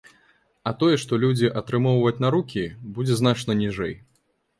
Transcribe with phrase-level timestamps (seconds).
[0.69, 2.63] А тое, што людзі атрымоўваць на рукі,
[2.97, 3.93] будзе значна ніжэй.